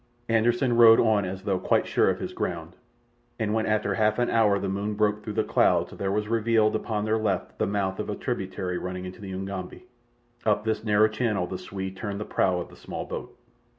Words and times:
Anderssen 0.27 0.75
rowed 0.77 0.99
on 0.99 1.25
as 1.25 1.43
though 1.43 1.59
quite 1.59 1.85
sure 1.85 2.09
of 2.09 2.17
his 2.19 2.33
ground, 2.33 2.75
and 3.37 3.53
when 3.53 3.67
after 3.67 3.93
half 3.93 4.17
an 4.17 4.31
hour 4.31 4.57
the 4.57 4.67
moon 4.67 4.95
broke 4.95 5.21
through 5.21 5.33
the 5.35 5.43
clouds 5.43 5.91
there 5.91 6.11
was 6.11 6.27
revealed 6.27 6.75
upon 6.75 7.05
their 7.05 7.19
left 7.19 7.59
the 7.59 7.67
mouth 7.67 7.99
of 7.99 8.09
a 8.09 8.15
tributary 8.15 8.79
running 8.79 9.05
into 9.05 9.21
the 9.21 9.29
Ugambi. 9.31 9.85
Up 10.43 10.63
this 10.63 10.83
narrow 10.83 11.07
channel 11.07 11.45
the 11.45 11.59
Swede 11.59 11.97
turned 11.97 12.19
the 12.19 12.25
prow 12.25 12.59
of 12.59 12.69
the 12.69 12.75
small 12.75 13.05
boat. 13.05 13.37